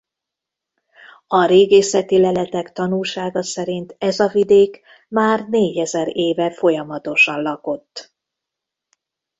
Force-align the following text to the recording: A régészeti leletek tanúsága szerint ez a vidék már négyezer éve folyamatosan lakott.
A 1.27 1.45
régészeti 1.45 2.19
leletek 2.19 2.71
tanúsága 2.73 3.43
szerint 3.43 3.95
ez 3.97 4.19
a 4.19 4.27
vidék 4.27 4.81
már 5.07 5.45
négyezer 5.49 6.15
éve 6.17 6.51
folyamatosan 6.51 7.41
lakott. 7.41 8.13